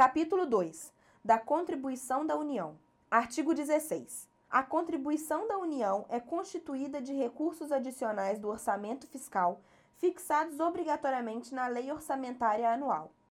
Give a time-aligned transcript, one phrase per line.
[0.00, 2.78] Capítulo 2 da Contribuição da União.
[3.10, 4.26] Artigo 16.
[4.48, 9.60] A contribuição da União é constituída de recursos adicionais do orçamento fiscal
[9.98, 13.12] fixados obrigatoriamente na Lei Orçamentária Anual.